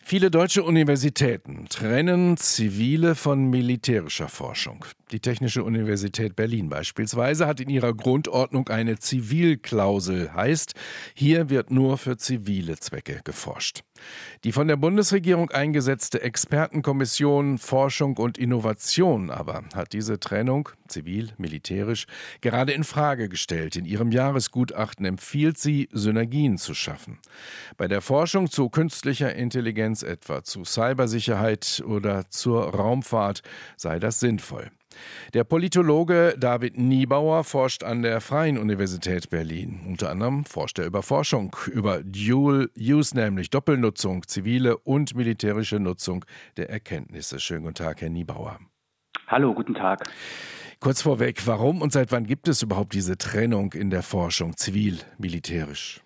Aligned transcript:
Viele 0.00 0.30
deutsche 0.30 0.62
Universitäten 0.62 1.66
trennen 1.68 2.38
zivile 2.38 3.14
von 3.14 3.50
militärischer 3.50 4.28
Forschung. 4.28 4.86
Die 5.10 5.20
Technische 5.20 5.64
Universität 5.64 6.36
Berlin 6.36 6.68
beispielsweise 6.68 7.46
hat 7.46 7.60
in 7.60 7.68
ihrer 7.68 7.94
Grundordnung 7.94 8.68
eine 8.68 8.98
Zivilklausel, 8.98 10.32
heißt, 10.34 10.74
hier 11.14 11.50
wird 11.50 11.70
nur 11.70 11.98
für 11.98 12.16
zivile 12.16 12.76
Zwecke 12.78 13.20
geforscht. 13.24 13.82
Die 14.44 14.52
von 14.52 14.68
der 14.68 14.76
Bundesregierung 14.76 15.50
eingesetzte 15.50 16.22
Expertenkommission 16.22 17.58
Forschung 17.58 18.16
und 18.16 18.38
Innovation 18.38 19.30
aber 19.30 19.64
hat 19.74 19.92
diese 19.92 20.20
Trennung 20.20 20.68
zivil, 20.86 21.32
militärisch 21.36 22.06
gerade 22.40 22.72
in 22.72 22.84
Frage 22.84 23.28
gestellt. 23.28 23.76
In 23.76 23.84
ihrem 23.84 24.12
Jahresgutachten 24.12 25.04
empfiehlt 25.04 25.58
sie, 25.58 25.88
Synergien 25.92 26.58
zu 26.58 26.74
schaffen. 26.74 27.18
Bei 27.76 27.88
der 27.88 28.00
Forschung 28.00 28.50
zu 28.50 28.68
künstlicher 28.68 29.34
Intelligenz 29.34 29.87
etwa, 30.02 30.42
zu 30.42 30.64
Cybersicherheit 30.64 31.82
oder 31.86 32.28
zur 32.30 32.74
Raumfahrt 32.74 33.42
sei 33.76 33.98
das 33.98 34.20
sinnvoll. 34.20 34.70
Der 35.34 35.44
Politologe 35.44 36.34
David 36.38 36.78
Niebauer 36.78 37.44
forscht 37.44 37.84
an 37.84 38.02
der 38.02 38.20
Freien 38.20 38.58
Universität 38.58 39.30
Berlin. 39.30 39.80
Unter 39.86 40.10
anderem 40.10 40.44
forscht 40.44 40.78
er 40.78 40.86
über 40.86 41.02
Forschung, 41.02 41.54
über 41.66 42.02
Dual 42.02 42.70
Use, 42.76 43.14
nämlich 43.16 43.50
Doppelnutzung, 43.50 44.26
zivile 44.26 44.78
und 44.78 45.14
militärische 45.14 45.78
Nutzung 45.78 46.24
der 46.56 46.70
Erkenntnisse. 46.70 47.38
Schönen 47.40 47.62
guten 47.62 47.74
Tag, 47.74 48.00
Herr 48.00 48.10
Niebauer. 48.10 48.58
Hallo, 49.26 49.54
guten 49.54 49.74
Tag. 49.74 50.10
Kurz 50.80 51.02
vorweg, 51.02 51.46
warum 51.46 51.82
und 51.82 51.92
seit 51.92 52.12
wann 52.12 52.24
gibt 52.24 52.48
es 52.48 52.62
überhaupt 52.62 52.94
diese 52.94 53.18
Trennung 53.18 53.72
in 53.72 53.90
der 53.90 54.02
Forschung, 54.02 54.56
zivil-militärisch? 54.56 56.02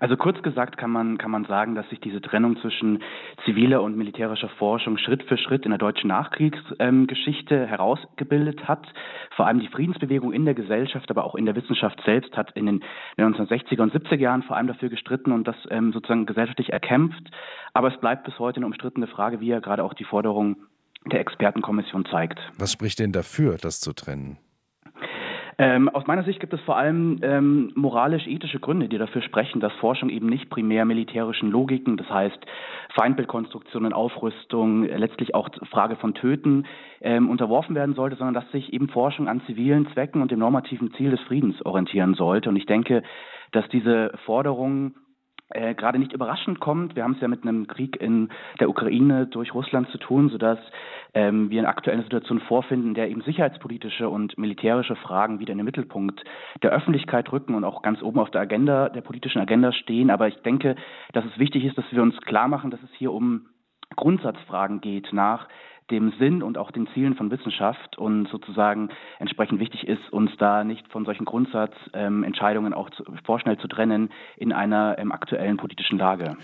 Also 0.00 0.16
kurz 0.16 0.42
gesagt 0.42 0.76
kann 0.76 0.90
man, 0.90 1.18
kann 1.18 1.30
man 1.30 1.44
sagen, 1.44 1.74
dass 1.74 1.88
sich 1.88 2.00
diese 2.00 2.20
Trennung 2.20 2.56
zwischen 2.60 3.02
ziviler 3.44 3.82
und 3.82 3.96
militärischer 3.96 4.48
Forschung 4.48 4.98
Schritt 4.98 5.22
für 5.24 5.38
Schritt 5.38 5.64
in 5.64 5.70
der 5.70 5.78
deutschen 5.78 6.08
Nachkriegsgeschichte 6.08 7.54
ähm, 7.54 7.66
herausgebildet 7.66 8.68
hat. 8.68 8.86
Vor 9.34 9.46
allem 9.46 9.60
die 9.60 9.68
Friedensbewegung 9.68 10.32
in 10.32 10.44
der 10.44 10.54
Gesellschaft, 10.54 11.10
aber 11.10 11.24
auch 11.24 11.34
in 11.34 11.46
der 11.46 11.56
Wissenschaft 11.56 12.00
selbst 12.04 12.36
hat 12.36 12.52
in 12.52 12.66
den 12.66 12.84
1960er 13.18 13.82
und 13.82 13.94
70er 13.94 14.16
Jahren 14.16 14.42
vor 14.42 14.56
allem 14.56 14.66
dafür 14.66 14.88
gestritten 14.88 15.32
und 15.32 15.46
das 15.46 15.56
ähm, 15.70 15.92
sozusagen 15.92 16.26
gesellschaftlich 16.26 16.72
erkämpft. 16.72 17.30
Aber 17.72 17.92
es 17.92 18.00
bleibt 18.00 18.24
bis 18.24 18.38
heute 18.38 18.56
eine 18.58 18.66
umstrittene 18.66 19.06
Frage, 19.06 19.40
wie 19.40 19.48
ja 19.48 19.60
gerade 19.60 19.84
auch 19.84 19.94
die 19.94 20.04
Forderung 20.04 20.56
der 21.04 21.20
Expertenkommission 21.20 22.04
zeigt. 22.06 22.38
Was 22.58 22.72
spricht 22.72 22.98
denn 22.98 23.12
dafür, 23.12 23.58
das 23.60 23.80
zu 23.80 23.92
trennen? 23.92 24.38
Ähm, 25.58 25.88
aus 25.88 26.06
meiner 26.06 26.22
Sicht 26.24 26.40
gibt 26.40 26.52
es 26.52 26.60
vor 26.62 26.76
allem 26.76 27.18
ähm, 27.22 27.72
moralisch-ethische 27.74 28.60
Gründe, 28.60 28.88
die 28.88 28.98
dafür 28.98 29.22
sprechen, 29.22 29.58
dass 29.60 29.72
Forschung 29.74 30.10
eben 30.10 30.28
nicht 30.28 30.50
primär 30.50 30.84
militärischen 30.84 31.50
Logiken, 31.50 31.96
das 31.96 32.10
heißt 32.10 32.38
Feindbildkonstruktionen, 32.94 33.94
Aufrüstung, 33.94 34.84
letztlich 34.84 35.34
auch 35.34 35.48
Frage 35.70 35.96
von 35.96 36.12
Töten 36.12 36.66
ähm, 37.00 37.30
unterworfen 37.30 37.74
werden 37.74 37.94
sollte, 37.94 38.16
sondern 38.16 38.34
dass 38.34 38.50
sich 38.52 38.74
eben 38.74 38.90
Forschung 38.90 39.28
an 39.28 39.40
zivilen 39.46 39.88
Zwecken 39.94 40.20
und 40.20 40.30
dem 40.30 40.40
normativen 40.40 40.92
Ziel 40.92 41.10
des 41.10 41.20
Friedens 41.20 41.64
orientieren 41.64 42.12
sollte. 42.14 42.50
Und 42.50 42.56
ich 42.56 42.66
denke, 42.66 43.02
dass 43.52 43.66
diese 43.70 44.12
Forderungen 44.26 44.94
äh, 45.50 45.74
gerade 45.74 45.98
nicht 45.98 46.12
überraschend 46.12 46.60
kommt. 46.60 46.96
Wir 46.96 47.04
haben 47.04 47.14
es 47.14 47.20
ja 47.20 47.28
mit 47.28 47.42
einem 47.42 47.66
Krieg 47.66 48.00
in 48.00 48.30
der 48.60 48.68
Ukraine 48.68 49.26
durch 49.26 49.54
Russland 49.54 49.88
zu 49.90 49.98
tun, 49.98 50.28
sodass 50.28 50.58
ähm, 51.14 51.50
wir 51.50 51.60
eine 51.60 51.68
aktuelle 51.68 52.02
Situation 52.02 52.40
vorfinden, 52.40 52.88
in 52.88 52.94
der 52.94 53.08
eben 53.10 53.22
sicherheitspolitische 53.22 54.08
und 54.08 54.36
militärische 54.38 54.96
Fragen 54.96 55.38
wieder 55.38 55.52
in 55.52 55.58
den 55.58 55.64
Mittelpunkt 55.64 56.22
der 56.62 56.72
Öffentlichkeit 56.72 57.30
rücken 57.32 57.54
und 57.54 57.64
auch 57.64 57.82
ganz 57.82 58.02
oben 58.02 58.18
auf 58.18 58.30
der 58.30 58.40
Agenda, 58.40 58.88
der 58.88 59.02
politischen 59.02 59.40
Agenda 59.40 59.72
stehen. 59.72 60.10
Aber 60.10 60.28
ich 60.28 60.36
denke, 60.42 60.76
dass 61.12 61.24
es 61.24 61.38
wichtig 61.38 61.64
ist, 61.64 61.78
dass 61.78 61.90
wir 61.90 62.02
uns 62.02 62.16
klar 62.22 62.48
machen, 62.48 62.70
dass 62.70 62.82
es 62.82 62.90
hier 62.94 63.12
um 63.12 63.46
Grundsatzfragen 63.94 64.80
geht 64.80 65.12
nach 65.12 65.48
dem 65.90 66.12
Sinn 66.18 66.42
und 66.42 66.58
auch 66.58 66.72
den 66.72 66.88
Zielen 66.92 67.14
von 67.14 67.30
Wissenschaft 67.30 67.96
und 67.96 68.28
sozusagen 68.28 68.88
entsprechend 69.20 69.60
wichtig 69.60 69.86
ist, 69.86 70.12
uns 70.12 70.30
da 70.38 70.64
nicht 70.64 70.86
von 70.88 71.04
solchen 71.04 71.24
Grundsatzentscheidungen 71.24 72.72
ähm, 72.72 72.78
auch 72.78 72.90
zu, 72.90 73.04
vorschnell 73.24 73.56
zu 73.58 73.68
trennen 73.68 74.10
in 74.36 74.52
einer 74.52 74.98
ähm, 74.98 75.12
aktuellen 75.12 75.56
politischen 75.56 75.98
Lage. 75.98 76.36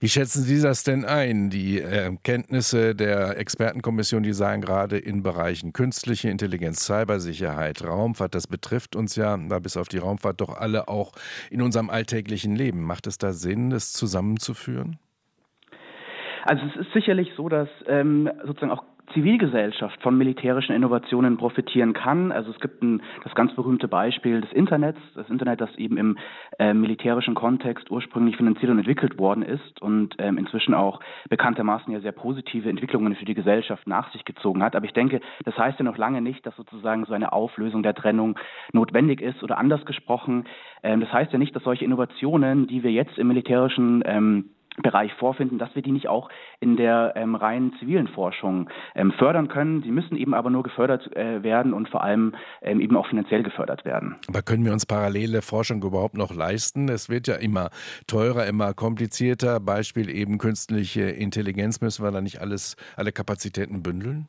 Wie 0.00 0.08
schätzen 0.08 0.42
Sie 0.42 0.60
das 0.60 0.84
denn 0.84 1.04
ein? 1.04 1.48
Die 1.48 1.80
äh, 1.80 2.14
Kenntnisse 2.22 2.94
der 2.94 3.38
Expertenkommission, 3.38 4.22
die 4.22 4.34
sagen 4.34 4.60
gerade 4.60 4.98
in 4.98 5.22
Bereichen 5.22 5.72
künstliche 5.72 6.28
Intelligenz, 6.28 6.84
Cybersicherheit, 6.84 7.82
Raumfahrt, 7.82 8.34
das 8.34 8.46
betrifft 8.46 8.96
uns 8.96 9.16
ja, 9.16 9.36
da 9.36 9.60
bis 9.60 9.78
auf 9.78 9.88
die 9.88 9.98
Raumfahrt 9.98 10.42
doch 10.42 10.54
alle 10.58 10.88
auch 10.88 11.12
in 11.50 11.62
unserem 11.62 11.88
alltäglichen 11.88 12.54
Leben. 12.54 12.82
Macht 12.82 13.06
es 13.06 13.16
da 13.16 13.32
Sinn, 13.32 13.70
das 13.70 13.92
zusammenzuführen? 13.92 14.98
Also 16.44 16.64
es 16.66 16.86
ist 16.86 16.92
sicherlich 16.92 17.32
so, 17.36 17.48
dass 17.48 17.68
ähm, 17.86 18.30
sozusagen 18.44 18.72
auch 18.72 18.84
Zivilgesellschaft 19.12 20.00
von 20.02 20.16
militärischen 20.16 20.74
Innovationen 20.74 21.36
profitieren 21.36 21.92
kann. 21.92 22.32
Also 22.32 22.50
es 22.50 22.60
gibt 22.60 22.82
ein, 22.82 23.02
das 23.24 23.34
ganz 23.34 23.54
berühmte 23.54 23.88
Beispiel 23.88 24.40
des 24.40 24.52
Internets, 24.52 25.00
das 25.14 25.28
Internet, 25.28 25.60
das 25.60 25.74
eben 25.76 25.96
im 25.96 26.18
äh, 26.58 26.72
militärischen 26.74 27.34
Kontext 27.34 27.90
ursprünglich 27.90 28.36
finanziert 28.36 28.70
und 28.70 28.78
entwickelt 28.78 29.18
worden 29.18 29.42
ist 29.42 29.82
und 29.82 30.14
ähm, 30.18 30.38
inzwischen 30.38 30.74
auch 30.74 31.00
bekanntermaßen 31.28 31.92
ja 31.92 32.00
sehr 32.00 32.12
positive 32.12 32.68
Entwicklungen 32.68 33.16
für 33.16 33.24
die 33.24 33.34
Gesellschaft 33.34 33.86
nach 33.86 34.12
sich 34.12 34.24
gezogen 34.24 34.62
hat. 34.62 34.76
Aber 34.76 34.86
ich 34.86 34.92
denke, 34.92 35.20
das 35.44 35.56
heißt 35.56 35.78
ja 35.78 35.84
noch 35.84 35.98
lange 35.98 36.20
nicht, 36.20 36.46
dass 36.46 36.56
sozusagen 36.56 37.04
so 37.04 37.12
eine 37.12 37.32
Auflösung 37.32 37.82
der 37.82 37.94
Trennung 37.94 38.38
notwendig 38.72 39.20
ist 39.20 39.42
oder 39.42 39.58
anders 39.58 39.84
gesprochen. 39.84 40.44
Ähm, 40.82 41.00
das 41.00 41.12
heißt 41.12 41.32
ja 41.32 41.38
nicht, 41.38 41.54
dass 41.56 41.64
solche 41.64 41.84
Innovationen, 41.84 42.66
die 42.66 42.82
wir 42.82 42.92
jetzt 42.92 43.18
im 43.18 43.28
militärischen 43.28 44.02
ähm, 44.06 44.50
Bereich 44.82 45.12
vorfinden, 45.14 45.58
dass 45.58 45.74
wir 45.74 45.82
die 45.82 45.92
nicht 45.92 46.08
auch 46.08 46.28
in 46.60 46.76
der 46.76 47.14
ähm, 47.16 47.34
reinen 47.34 47.72
zivilen 47.78 48.08
Forschung 48.08 48.68
ähm, 48.94 49.12
fördern 49.12 49.48
können. 49.48 49.82
Sie 49.82 49.90
müssen 49.90 50.16
eben 50.16 50.34
aber 50.34 50.50
nur 50.50 50.62
gefördert 50.62 51.14
äh, 51.16 51.42
werden 51.42 51.72
und 51.72 51.88
vor 51.88 52.02
allem 52.02 52.34
ähm, 52.62 52.80
eben 52.80 52.96
auch 52.96 53.06
finanziell 53.08 53.42
gefördert 53.42 53.84
werden. 53.84 54.16
Aber 54.28 54.42
können 54.42 54.64
wir 54.64 54.72
uns 54.72 54.86
parallele 54.86 55.42
Forschung 55.42 55.82
überhaupt 55.82 56.16
noch 56.16 56.34
leisten? 56.34 56.88
Es 56.88 57.08
wird 57.08 57.28
ja 57.28 57.36
immer 57.36 57.70
teurer, 58.06 58.46
immer 58.46 58.74
komplizierter. 58.74 59.60
Beispiel 59.60 60.08
eben 60.10 60.38
künstliche 60.38 61.02
Intelligenz. 61.02 61.80
Müssen 61.80 62.04
wir 62.04 62.10
da 62.10 62.20
nicht 62.20 62.40
alles, 62.40 62.76
alle 62.96 63.12
Kapazitäten 63.12 63.82
bündeln? 63.82 64.28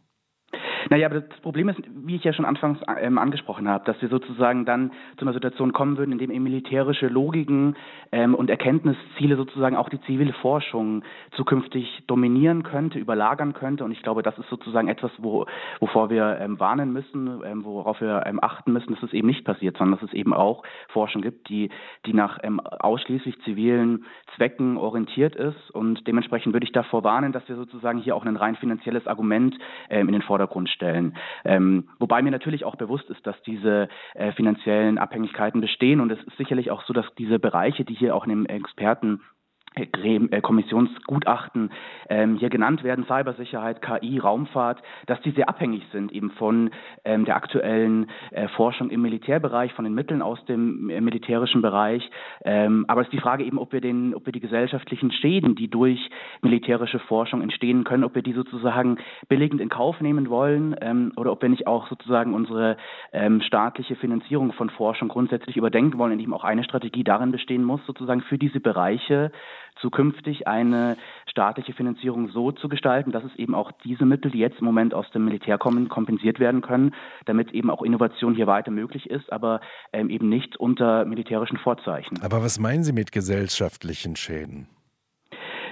Naja, 0.91 1.07
aber 1.07 1.22
das 1.22 1.40
Problem 1.40 1.69
ist, 1.69 1.79
wie 1.88 2.18
ich 2.18 2.24
ja 2.25 2.34
schon 2.34 2.44
anfangs 2.44 2.78
ähm, 3.00 3.18
angesprochen 3.18 3.69
habe, 3.69 3.85
dass 3.85 4.02
wir 4.02 4.09
sozusagen 4.09 4.66
dann 4.66 4.91
zu 5.16 5.24
einer 5.24 5.31
Situation 5.31 5.72
kommen 5.72 5.97
würden, 5.97 6.12
in 6.12 6.18
dem 6.18 6.31
eben 6.31 6.44
militärische 6.44 7.07
Logiken 7.07 7.78
ähm, 8.12 8.35
und 8.35 8.50
Erkenntnisziele 8.50 9.38
sozusagen 9.38 9.78
auch 9.78 9.88
die 9.88 10.02
zivile 10.02 10.34
Forschung 10.34 11.03
zukünftig 11.38 12.03
dominieren 12.07 12.63
könnte, 12.63 13.00
überlagern 13.00 13.53
könnte. 13.53 13.85
Und 13.85 13.94
ich 13.94 14.02
glaube, 14.03 14.22
das 14.22 14.38
ist 14.38 14.50
sozusagen 14.50 14.90
etwas, 14.90 15.12
wo, 15.18 15.46
wovor 15.79 16.09
wir 16.09 16.38
ähm, 16.41 16.59
warnen 16.59 16.91
müssen, 16.91 17.41
ähm, 17.46 17.63
worauf 17.63 18.02
wir 18.02 18.23
ähm, 18.25 18.40
achten 18.41 18.73
müssen, 18.73 18.94
dass 18.94 19.03
es 19.03 19.13
eben 19.13 19.29
nicht 19.29 19.46
passiert, 19.46 19.78
sondern 19.78 19.97
dass 19.97 20.09
es 20.09 20.13
eben 20.13 20.34
auch 20.34 20.62
Forschung 20.90 21.22
gibt, 21.22 21.47
die, 21.47 21.69
die 22.06 22.13
nach 22.13 22.38
ähm, 22.44 22.59
ausschließlich 22.59 23.41
zivilen 23.44 24.03
Zwecken 24.35 24.75
orientiert 24.75 25.38
ist. 25.38 25.72
Und 25.72 26.06
dementsprechend 26.06 26.52
würde 26.52 26.66
ich 26.66 26.73
davor 26.73 27.06
warnen, 27.06 27.31
dass 27.31 27.47
wir 27.47 27.56
sozusagen 27.56 28.00
hier 28.00 28.13
auch 28.13 28.25
ein 28.25 28.35
rein 28.35 28.58
finanzielles 28.58 29.08
Argument 29.08 29.58
ähm, 29.90 30.09
in 30.09 30.12
den 30.12 30.22
Vordergrund 30.22 30.68
stellen. 30.68 30.81
Ähm, 30.81 31.90
wobei 32.00 32.22
mir 32.22 32.31
natürlich 32.31 32.66
auch 32.66 32.75
bewusst 32.75 33.09
ist, 33.09 33.25
dass 33.25 33.42
diese 33.44 33.90
äh, 34.14 34.31
finanziellen 34.34 34.97
Abhängigkeiten 34.97 35.62
bestehen. 35.62 36.00
Und 36.00 36.12
es 36.12 36.19
ist 36.24 36.38
sicherlich 36.38 36.72
auch 36.72 36.84
so, 36.84 36.94
dass 36.94 37.06
diese 37.18 37.40
Bereiche, 37.40 37.86
die 37.86 37.94
hier 37.94 38.16
auch 38.16 38.24
in 38.24 38.30
dem 38.30 38.46
Experten 38.46 39.22
Kommissionsgutachten 40.42 41.72
ähm, 42.09 42.36
hier 42.38 42.50
genannt 42.50 42.84
werden, 42.84 43.06
Cybersicherheit, 43.06 43.82
KI, 43.82 44.20
Raumfahrt, 44.20 44.82
dass 45.06 45.22
die 45.22 45.32
sehr 45.32 45.48
abhängig 45.48 45.84
sind 45.94 46.12
eben 46.12 46.32
von 46.32 46.72
ähm, 47.06 47.24
der 47.24 47.38
aktuellen 47.38 48.09
äh, 48.32 48.50
Forschung 48.50 48.90
im 48.90 49.02
Militärbereich, 49.02 49.72
von 49.74 49.86
den 49.86 49.94
Mitteln 49.94 50.22
aus 50.22 50.44
dem 50.46 50.90
äh, 50.90 51.00
militärischen 51.00 51.62
Bereich. 51.62 52.09
Ähm, 52.44 52.86
aber 52.90 53.02
es 53.02 53.08
ist 53.08 53.14
die 53.14 53.20
Frage 53.20 53.46
eben, 53.46 53.58
ob 53.58 53.72
wir 53.72 53.80
den, 53.80 54.14
ob 54.14 54.26
wir 54.26 54.34
die 54.34 54.42
gesellschaftlichen 54.42 55.12
Schäden, 55.12 55.56
die 55.56 55.70
durch 55.70 56.09
militärische 56.42 57.00
Forschung 57.00 57.42
entstehen 57.42 57.86
können, 57.86 58.03
ob 58.03 58.14
wir 58.14 58.24
die 58.24 58.34
sozusagen 58.34 58.97
billigend 59.29 59.62
in 59.62 59.70
Kauf 59.70 60.02
nehmen 60.02 60.29
wollen 60.29 60.76
ähm, 60.82 61.14
oder 61.16 61.32
ob 61.32 61.41
wir 61.41 61.50
nicht 61.50 61.67
auch 61.67 61.88
sozusagen 61.88 62.34
unsere 62.34 62.76
ähm, 63.14 63.41
staatliche 63.41 63.96
Finanzierung 63.96 64.52
von 64.52 64.70
Forschung 64.70 65.08
grundsätzlich 65.08 65.56
überdenken 65.56 65.97
wollen, 65.97 66.12
indem 66.12 66.34
auch 66.34 66.44
eine 66.44 66.66
Strategie 66.66 67.06
darin 67.06 67.32
bestehen 67.32 67.64
muss, 67.64 67.79
sozusagen 67.85 68.22
für 68.22 68.38
diese 68.38 68.59
Bereiche 68.59 69.32
zukünftig 69.79 70.47
eine 70.47 70.97
staatliche 71.29 71.73
Finanzierung 71.73 72.29
so 72.29 72.52
zu 72.52 72.70
gestalten, 72.70 73.12
dass 73.12 73.23
es 73.23 73.35
eben 73.35 73.56
auch 73.56 73.72
diese 73.84 74.06
Mittel, 74.06 74.32
die 74.32 74.40
jetzt 74.40 74.59
im 74.59 74.66
Moment 74.66 74.94
aus 74.94 75.09
dem 75.12 75.26
Militär 75.26 75.58
kommen, 75.58 75.90
kompensiert 75.90 76.40
werden 76.40 76.62
können, 76.62 76.94
damit 77.26 77.52
eben 77.52 77.70
auch 77.70 77.82
Innovation 77.82 78.35
hier 78.35 78.47
weiter 78.47 78.72
möglich 78.72 79.09
ist, 79.09 79.32
aber 79.32 79.62
ähm, 79.94 80.09
eben 80.09 80.29
nicht 80.29 80.58
unter 80.58 81.06
militärischen 81.06 81.58
Vorzeichen. 81.58 82.22
Aber 82.22 82.44
was 82.44 82.59
meinen 82.59 82.84
Sie 82.84 82.94
mit 82.94 83.12
gesellschaftlichen 83.12 84.16
Schäden? 84.16 84.68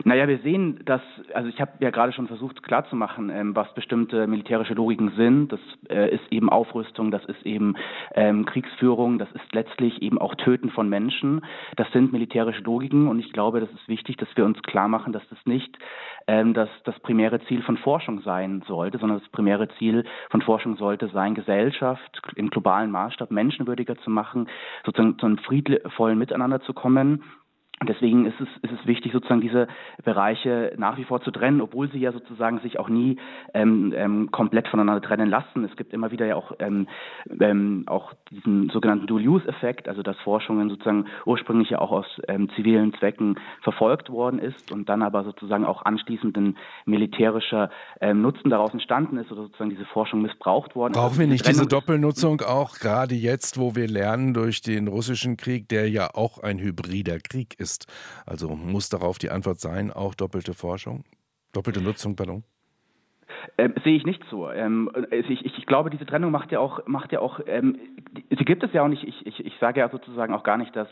Naja, 0.06 0.28
wir 0.28 0.40
sehen, 0.40 0.80
dass, 0.86 1.02
also 1.34 1.50
ich 1.50 1.60
habe 1.60 1.72
ja 1.80 1.90
gerade 1.90 2.14
schon 2.14 2.28
versucht 2.28 2.64
klarzumachen, 2.64 3.30
ähm, 3.30 3.56
was 3.56 3.74
bestimmte 3.74 4.28
militärische 4.28 4.74
Logiken 4.74 5.12
sind. 5.18 5.52
Das 5.52 5.60
äh, 5.90 6.14
ist 6.16 6.24
eben 6.32 6.50
Aufrüstung, 6.50 7.12
das 7.12 7.26
ist 7.26 7.46
eben 7.46 7.76
ähm, 8.14 8.46
Kriegsführung, 8.46 9.20
das 9.20 9.30
ist 9.34 9.54
letztlich 9.54 10.02
eben 10.02 10.18
auch 10.18 10.36
Töten 10.36 10.70
von 10.70 10.88
Menschen. 10.88 11.42
Das 11.76 11.92
sind 11.92 12.14
militärische 12.14 12.62
Logiken 12.62 13.08
und 13.08 13.20
ich 13.20 13.34
glaube, 13.34 13.60
das 13.60 13.70
ist 13.72 13.88
wichtig, 13.88 14.18
dass 14.18 14.30
wir 14.36 14.46
uns 14.46 14.62
klar 14.64 14.88
machen, 14.88 15.12
dass 15.12 15.28
das 15.30 15.40
nicht 15.46 15.78
ähm, 16.28 16.54
das, 16.54 16.70
das 16.86 16.98
primäre 17.02 17.42
Ziel 17.42 17.62
von 17.62 17.78
Forschung 17.78 18.22
sein 18.22 18.64
sollte, 18.68 19.00
sondern 19.00 19.20
das 19.20 19.30
primäre 19.30 19.68
Ziel 19.80 20.06
von 20.30 20.42
Forschung 20.42 20.78
sollte 20.78 21.10
sein, 21.10 21.36
Gesellschaft 21.36 22.22
im 22.36 22.50
globalen 22.50 22.92
Maßstab 22.92 23.32
menschenwürdiger 23.32 23.98
zu 23.98 24.10
machen, 24.10 24.48
sozusagen 24.86 25.20
zu 25.20 25.26
einem 25.26 25.38
friedvollen 25.40 26.18
Miteinander 26.18 26.62
zu 26.62 26.74
kommen 26.74 27.24
und 27.82 27.88
deswegen 27.88 28.26
ist 28.26 28.40
es, 28.42 28.50
ist 28.62 28.78
es 28.78 28.86
wichtig, 28.86 29.14
sozusagen 29.14 29.40
diese 29.40 29.68
Bereiche 30.04 30.74
nach 30.78 30.98
wie 30.98 31.06
vor 31.06 31.22
zu 31.22 31.32
trennen, 31.32 31.62
obwohl 31.62 31.90
sie 31.90 32.00
ja 32.00 32.12
sozusagen 32.12 32.60
sich 32.60 32.78
auch 32.78 32.90
nie 32.90 33.18
ähm, 33.54 33.94
ähm, 33.96 34.32
komplett 34.32 34.68
voneinander 34.68 35.02
trennen 35.02 35.30
lassen. 35.30 35.64
Es 35.64 35.78
gibt 35.78 35.94
immer 35.94 36.12
wieder 36.12 36.26
ja 36.26 36.36
auch, 36.36 36.52
ähm, 36.60 36.88
ähm, 37.40 37.86
auch 37.88 38.14
diesen 38.32 38.70
sogenannten 38.70 39.08
Dual-Use-Effekt, 39.08 39.88
also 39.88 40.04
dass 40.04 40.18
Forschungen 40.18 40.70
sozusagen 40.70 41.06
ursprünglich 41.26 41.70
ja 41.70 41.80
auch 41.80 41.92
aus 41.92 42.06
ähm, 42.28 42.50
zivilen 42.54 42.94
Zwecken 42.96 43.40
verfolgt 43.62 44.10
worden 44.10 44.40
ist 44.40 44.74
und 44.74 44.90
dann 44.90 45.02
aber 45.02 45.24
sozusagen 45.24 45.64
auch 45.64 45.86
anschließend 45.86 46.36
ein 46.36 46.58
militärischer 46.86 47.70
ähm, 48.02 48.22
Nutzen 48.22 48.50
daraus 48.50 48.74
entstanden 48.74 49.18
ist 49.18 49.32
oder 49.32 49.44
sozusagen 49.44 49.70
diese 49.70 49.86
Forschung 49.86 50.22
missbraucht 50.22 50.76
worden 50.76 50.92
Brauchen 50.92 51.06
ist. 51.06 51.12
Brauchen 51.12 51.20
wir 51.20 51.28
nicht 51.28 51.48
diese 51.48 51.66
Doppelnutzung 51.66 52.42
auch 52.42 52.78
gerade 52.78 53.16
jetzt, 53.16 53.58
wo 53.58 53.76
wir 53.76 53.88
lernen 53.88 54.34
durch 54.34 54.62
den 54.62 54.90
russischen 54.90 55.38
Krieg, 55.38 55.70
der 55.70 55.90
ja 55.90 56.10
auch 56.14 56.40
ein 56.40 56.60
hybrider 56.60 57.20
Krieg 57.20 57.58
ist? 57.58 57.69
Ist. 57.70 57.86
Also 58.26 58.50
muss 58.56 58.90
darauf 58.90 59.18
die 59.18 59.30
Antwort 59.30 59.60
sein, 59.60 59.92
auch 59.92 60.16
doppelte 60.16 60.54
Forschung, 60.54 61.04
doppelte 61.52 61.82
Nutzung, 61.82 62.16
pardon? 62.16 62.44
Ähm, 63.60 63.74
sehe 63.84 63.98
ich 63.98 64.06
nicht 64.06 64.24
so. 64.30 64.50
Ähm, 64.50 64.90
ich, 65.12 65.30
ich, 65.30 65.58
ich, 65.58 65.66
glaube, 65.66 65.90
diese 65.90 66.06
Trennung 66.06 66.32
macht 66.32 66.50
ja 66.54 66.60
auch, 66.60 66.80
macht 66.88 67.12
ja 67.12 67.20
auch, 67.20 67.42
ähm, 67.46 67.78
sie 68.30 68.46
gibt 68.46 68.64
es 68.64 68.72
ja 68.72 68.84
auch 68.84 68.88
nicht. 68.88 69.04
Ich, 69.04 69.28
ich, 69.28 69.46
ich 69.46 69.54
sage 69.60 69.82
ja 69.82 69.90
sozusagen 69.90 70.34
auch 70.34 70.44
gar 70.44 70.56
nicht, 70.56 70.74
dass 70.78 70.88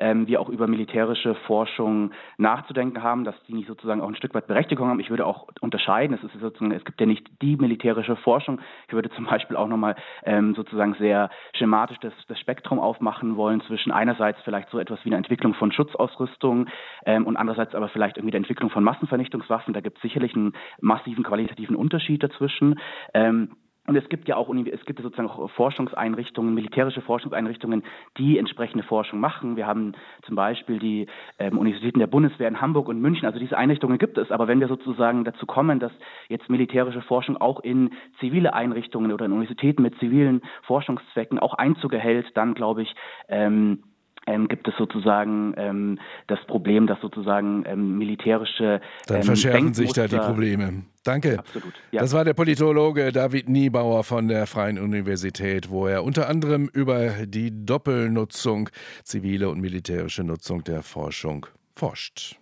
ähm, 0.00 0.26
wir 0.26 0.40
auch 0.40 0.48
über 0.48 0.66
militärische 0.66 1.36
Forschung 1.46 2.10
nachzudenken 2.36 3.04
haben, 3.04 3.22
dass 3.22 3.36
die 3.46 3.54
nicht 3.54 3.68
sozusagen 3.68 4.00
auch 4.00 4.08
ein 4.08 4.16
Stück 4.16 4.34
weit 4.34 4.48
Berechtigung 4.48 4.88
haben. 4.88 4.98
Ich 4.98 5.10
würde 5.10 5.26
auch 5.26 5.46
unterscheiden. 5.60 6.18
Es 6.20 6.24
ist 6.24 6.40
sozusagen, 6.40 6.72
es 6.72 6.84
gibt 6.84 7.00
ja 7.00 7.06
nicht 7.06 7.24
die 7.40 7.56
militärische 7.56 8.16
Forschung. 8.16 8.60
Ich 8.88 8.94
würde 8.94 9.10
zum 9.10 9.26
Beispiel 9.26 9.56
auch 9.56 9.68
nochmal 9.68 9.94
ähm, 10.24 10.54
sozusagen 10.56 10.94
sehr 10.94 11.30
schematisch 11.52 11.98
das, 12.00 12.12
das 12.26 12.40
Spektrum 12.40 12.80
aufmachen 12.80 13.36
wollen 13.36 13.60
zwischen 13.62 13.92
einerseits 13.92 14.40
vielleicht 14.42 14.70
so 14.70 14.80
etwas 14.80 14.98
wie 15.04 15.10
eine 15.10 15.18
Entwicklung 15.18 15.54
von 15.54 15.70
Schutzausrüstung 15.70 16.66
ähm, 17.06 17.28
und 17.28 17.36
andererseits 17.36 17.76
aber 17.76 17.88
vielleicht 17.88 18.16
irgendwie 18.16 18.32
der 18.32 18.38
Entwicklung 18.38 18.70
von 18.70 18.82
Massenvernichtungswaffen. 18.82 19.72
Da 19.72 19.80
gibt 19.80 19.98
es 19.98 20.02
sicherlich 20.02 20.34
einen 20.34 20.54
massiven 20.80 21.22
qualitativen 21.22 21.76
Unterschied 21.76 22.07
dazwischen. 22.16 22.78
Ähm, 23.12 23.50
und 23.88 23.96
es 23.96 24.06
gibt 24.10 24.28
ja 24.28 24.36
auch 24.36 24.54
es 24.54 24.84
gibt 24.84 25.00
sozusagen 25.00 25.30
auch 25.30 25.50
Forschungseinrichtungen, 25.52 26.52
militärische 26.52 27.00
Forschungseinrichtungen, 27.00 27.82
die 28.18 28.38
entsprechende 28.38 28.84
Forschung 28.84 29.18
machen. 29.18 29.56
Wir 29.56 29.66
haben 29.66 29.92
zum 30.26 30.36
Beispiel 30.36 30.78
die 30.78 31.06
ähm, 31.38 31.56
Universitäten 31.56 31.98
der 31.98 32.06
Bundeswehr 32.06 32.48
in 32.48 32.60
Hamburg 32.60 32.88
und 32.88 33.00
München. 33.00 33.24
Also 33.24 33.38
diese 33.38 33.56
Einrichtungen 33.56 33.96
gibt 33.96 34.18
es. 34.18 34.30
Aber 34.30 34.46
wenn 34.46 34.60
wir 34.60 34.68
sozusagen 34.68 35.24
dazu 35.24 35.46
kommen, 35.46 35.80
dass 35.80 35.92
jetzt 36.28 36.50
militärische 36.50 37.00
Forschung 37.00 37.38
auch 37.38 37.60
in 37.60 37.90
zivile 38.20 38.52
Einrichtungen 38.52 39.10
oder 39.10 39.24
in 39.24 39.32
Universitäten 39.32 39.80
mit 39.80 39.98
zivilen 39.98 40.42
Forschungszwecken 40.64 41.38
auch 41.38 41.54
Einzug 41.54 41.94
erhält, 41.94 42.26
dann 42.34 42.52
glaube 42.52 42.82
ich, 42.82 42.94
ähm, 43.28 43.84
ähm, 44.28 44.48
gibt 44.48 44.68
es 44.68 44.74
sozusagen 44.76 45.54
ähm, 45.56 45.98
das 46.26 46.38
Problem, 46.46 46.86
dass 46.86 47.00
sozusagen 47.00 47.64
ähm, 47.66 47.98
militärische. 47.98 48.80
Dann 49.06 49.18
ähm, 49.18 49.22
verschärfen 49.22 49.74
sich 49.74 49.92
da 49.92 50.06
die 50.06 50.18
Probleme. 50.18 50.84
Danke. 51.04 51.38
Absolut. 51.38 51.72
Ja. 51.90 52.00
Das 52.00 52.12
war 52.12 52.24
der 52.24 52.34
Politologe 52.34 53.12
David 53.12 53.48
Niebauer 53.48 54.04
von 54.04 54.28
der 54.28 54.46
Freien 54.46 54.78
Universität, 54.78 55.70
wo 55.70 55.86
er 55.86 56.04
unter 56.04 56.28
anderem 56.28 56.68
über 56.72 57.26
die 57.26 57.64
Doppelnutzung, 57.64 58.68
zivile 59.04 59.48
und 59.48 59.60
militärische 59.60 60.22
Nutzung 60.22 60.62
der 60.64 60.82
Forschung 60.82 61.46
forscht. 61.74 62.36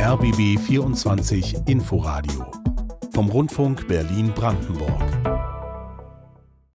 RBB 0.00 0.58
24 0.58 1.68
Inforadio 1.68 2.50
vom 3.12 3.28
Rundfunk 3.28 3.86
Berlin-Brandenburg. 3.88 5.35